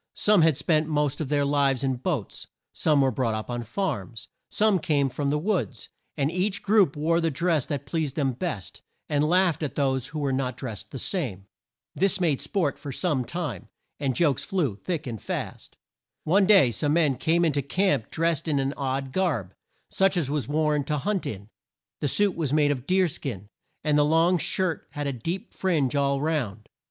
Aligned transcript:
Some 0.15 0.41
had 0.41 0.57
spent 0.57 0.87
the 0.87 0.93
most 0.93 1.21
of 1.21 1.29
their 1.29 1.45
lives 1.45 1.83
in 1.83 1.97
boats, 1.97 2.47
some 2.73 3.01
were 3.01 3.11
brought 3.11 3.35
up 3.35 3.51
on 3.51 3.61
farms, 3.61 4.27
some 4.49 4.79
came 4.79 5.09
from 5.09 5.29
the 5.29 5.37
woods, 5.37 5.89
and 6.17 6.31
each 6.31 6.63
group 6.63 6.95
wore 6.95 7.21
the 7.21 7.29
dress 7.29 7.67
that 7.67 7.85
pleased 7.85 8.15
them 8.15 8.31
best, 8.31 8.81
and 9.07 9.23
laughed 9.23 9.61
at 9.61 9.75
those 9.75 10.07
who 10.07 10.17
were 10.17 10.33
not 10.33 10.57
drest 10.57 10.89
the 10.89 10.97
same. 10.97 11.45
This 11.93 12.19
made 12.19 12.41
sport 12.41 12.79
for 12.79 12.91
some 12.91 13.23
time 13.23 13.69
and 13.99 14.15
jokes 14.15 14.43
flew 14.43 14.75
thick 14.75 15.05
and 15.05 15.21
fast. 15.21 15.77
One 16.23 16.47
day 16.47 16.71
some 16.71 16.93
men 16.93 17.15
came 17.15 17.45
in 17.45 17.51
to 17.51 17.61
camp 17.61 18.09
drest 18.09 18.47
in 18.47 18.57
an 18.57 18.73
odd 18.75 19.11
garb, 19.11 19.53
such 19.91 20.17
as 20.17 20.31
was 20.31 20.47
worn 20.47 20.83
to 20.85 20.97
hunt 20.97 21.27
in. 21.27 21.47
The 21.99 22.07
suit 22.07 22.35
was 22.35 22.51
made 22.51 22.71
of 22.71 22.87
deer 22.87 23.07
skin, 23.07 23.49
and 23.83 23.99
the 23.99 24.03
long 24.03 24.39
shirt 24.39 24.87
had 24.93 25.05
a 25.05 25.13
deep 25.13 25.53
fringe 25.53 25.95
all 25.95 26.19
round. 26.19 26.69